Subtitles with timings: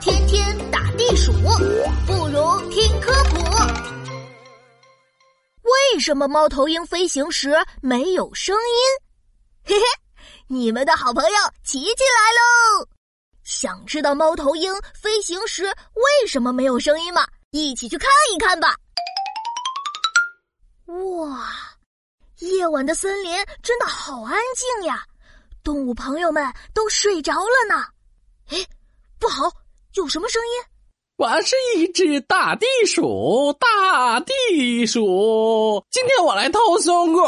[0.00, 3.36] 天天打地鼠，不如听科普。
[5.62, 8.62] 为什么猫头鹰飞行时没有声音？
[9.64, 9.84] 嘿嘿，
[10.46, 11.30] 你们的好朋友
[11.62, 12.88] 琪琪来喽！
[13.44, 17.26] 想知道猫头鹰飞行时为什么没有声音吗？
[17.50, 18.74] 一起去看一看吧！
[20.86, 21.48] 哇，
[22.38, 25.04] 夜晚的森林真的好安静呀，
[25.62, 27.84] 动物朋友们都睡着了呢。
[30.00, 30.64] 有什么声音？
[31.18, 35.84] 我是一只大地鼠，大地鼠。
[35.90, 37.22] 今天我来偷松果，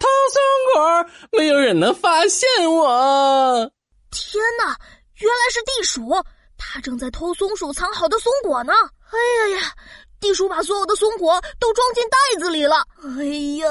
[0.00, 3.70] 偷松果，没有人能发现我。
[4.10, 4.74] 天哪！
[5.20, 6.08] 原来是地鼠，
[6.56, 8.72] 它正在偷松鼠藏好的松果呢。
[8.72, 9.72] 哎呀呀，
[10.18, 12.76] 地鼠把所有的松果都装进袋子里了。
[13.02, 13.24] 哎
[13.60, 13.68] 呀，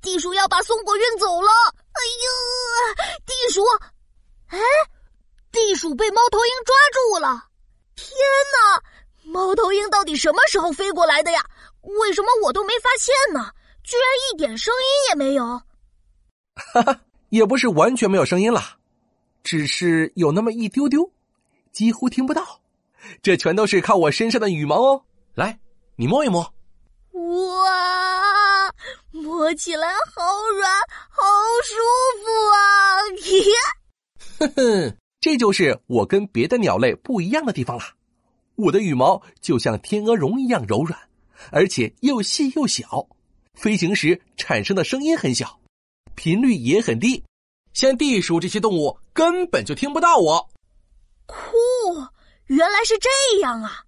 [0.00, 1.50] 地鼠要把松果运走了。
[1.74, 3.64] 哎呀，地鼠，
[4.50, 4.58] 哎，
[5.50, 7.49] 地鼠被猫头鹰抓住了。
[8.00, 8.18] 天
[8.54, 8.82] 哪，
[9.30, 11.44] 猫头鹰到底什么时候飞过来的呀？
[11.82, 13.50] 为什么我都没发现呢？
[13.82, 15.44] 居然一点声音也没有。
[16.54, 18.78] 哈哈，也不是完全没有声音了。
[19.42, 21.10] 只是有那么一丢丢，
[21.72, 22.60] 几乎听不到。
[23.22, 25.04] 这全都是靠我身上的羽毛哦。
[25.34, 25.58] 来，
[25.96, 26.42] 你摸一摸。
[27.12, 28.74] 哇，
[29.10, 30.22] 摸起来好
[30.54, 30.70] 软，
[31.08, 31.22] 好
[31.64, 31.74] 舒
[32.20, 32.58] 服啊！
[33.30, 33.52] 耶，
[34.38, 37.94] 哼哼，这就是我跟别的鸟类不一样的地方啦。
[38.56, 40.98] 我的羽毛就像天鹅绒一样柔软，
[41.50, 43.06] 而且又细又小，
[43.54, 45.60] 飞行时产生的声音很小，
[46.14, 47.22] 频率也很低。
[47.72, 50.50] 像地鼠这些动物根本就听不到我。
[51.26, 51.36] 酷，
[52.46, 53.84] 原来是这样啊！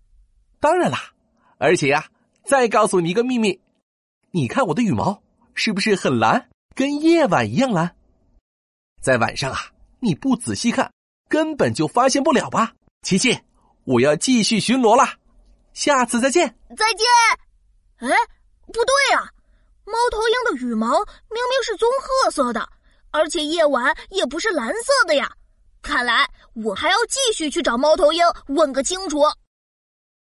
[0.61, 1.13] 当然啦，
[1.59, 2.07] 而且呀，
[2.45, 3.61] 再告诉你一个秘密，
[4.31, 5.23] 你看我的羽毛
[5.55, 7.97] 是不是很蓝，跟夜晚一样蓝？
[9.01, 9.59] 在晚上啊，
[9.99, 10.93] 你不仔细看，
[11.33, 12.75] 根本就发现不了吧？
[13.01, 13.41] 琪琪，
[13.85, 15.15] 我要继续巡逻了，
[15.73, 16.47] 下次再见。
[16.77, 17.07] 再见。
[18.01, 18.15] 哎，
[18.67, 19.25] 不对啊，
[19.87, 22.69] 猫头鹰的羽毛明明是棕褐色的。
[23.13, 25.33] 而且夜晚也不是蓝色的呀，
[25.81, 29.23] 看来我还要继续去找猫头鹰问个清楚。